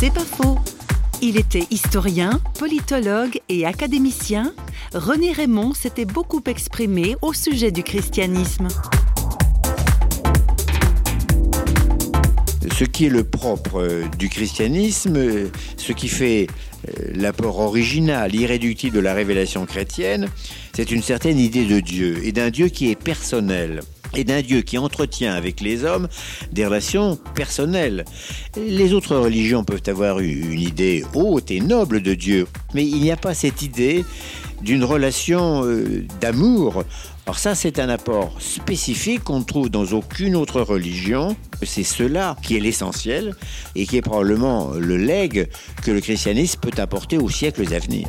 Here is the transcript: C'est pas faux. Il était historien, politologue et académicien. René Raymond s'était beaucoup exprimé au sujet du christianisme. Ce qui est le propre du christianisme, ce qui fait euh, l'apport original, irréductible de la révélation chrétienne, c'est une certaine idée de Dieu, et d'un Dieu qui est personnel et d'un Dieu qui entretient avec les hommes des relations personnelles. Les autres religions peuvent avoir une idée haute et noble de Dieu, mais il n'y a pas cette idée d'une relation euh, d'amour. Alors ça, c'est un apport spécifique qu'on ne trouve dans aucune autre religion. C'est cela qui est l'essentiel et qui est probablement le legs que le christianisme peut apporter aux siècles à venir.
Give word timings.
C'est 0.00 0.14
pas 0.14 0.20
faux. 0.20 0.56
Il 1.20 1.36
était 1.36 1.66
historien, 1.70 2.40
politologue 2.58 3.38
et 3.50 3.66
académicien. 3.66 4.54
René 4.94 5.30
Raymond 5.30 5.74
s'était 5.74 6.06
beaucoup 6.06 6.40
exprimé 6.46 7.16
au 7.20 7.34
sujet 7.34 7.70
du 7.70 7.82
christianisme. 7.82 8.68
Ce 12.72 12.84
qui 12.84 13.04
est 13.04 13.10
le 13.10 13.24
propre 13.24 14.08
du 14.16 14.30
christianisme, 14.30 15.50
ce 15.76 15.92
qui 15.92 16.08
fait 16.08 16.46
euh, 16.88 17.10
l'apport 17.14 17.58
original, 17.58 18.34
irréductible 18.34 18.96
de 18.96 19.00
la 19.00 19.12
révélation 19.12 19.66
chrétienne, 19.66 20.30
c'est 20.74 20.90
une 20.90 21.02
certaine 21.02 21.38
idée 21.38 21.66
de 21.66 21.80
Dieu, 21.80 22.24
et 22.24 22.32
d'un 22.32 22.48
Dieu 22.48 22.68
qui 22.68 22.90
est 22.90 22.96
personnel 22.96 23.82
et 24.14 24.24
d'un 24.24 24.42
Dieu 24.42 24.62
qui 24.62 24.78
entretient 24.78 25.34
avec 25.34 25.60
les 25.60 25.84
hommes 25.84 26.08
des 26.52 26.64
relations 26.64 27.18
personnelles. 27.34 28.04
Les 28.56 28.92
autres 28.92 29.16
religions 29.16 29.64
peuvent 29.64 29.82
avoir 29.86 30.20
une 30.20 30.60
idée 30.60 31.04
haute 31.14 31.50
et 31.50 31.60
noble 31.60 32.02
de 32.02 32.14
Dieu, 32.14 32.46
mais 32.74 32.84
il 32.84 33.00
n'y 33.00 33.10
a 33.10 33.16
pas 33.16 33.34
cette 33.34 33.62
idée 33.62 34.04
d'une 34.62 34.84
relation 34.84 35.64
euh, 35.64 36.06
d'amour. 36.20 36.84
Alors 37.26 37.38
ça, 37.38 37.54
c'est 37.54 37.78
un 37.78 37.88
apport 37.88 38.34
spécifique 38.40 39.24
qu'on 39.24 39.40
ne 39.40 39.44
trouve 39.44 39.70
dans 39.70 39.86
aucune 39.92 40.34
autre 40.34 40.60
religion. 40.60 41.36
C'est 41.62 41.84
cela 41.84 42.36
qui 42.42 42.56
est 42.56 42.60
l'essentiel 42.60 43.34
et 43.76 43.86
qui 43.86 43.96
est 43.96 44.02
probablement 44.02 44.72
le 44.72 44.96
legs 44.96 45.48
que 45.84 45.90
le 45.90 46.00
christianisme 46.00 46.58
peut 46.60 46.80
apporter 46.80 47.18
aux 47.18 47.30
siècles 47.30 47.72
à 47.72 47.78
venir. 47.78 48.08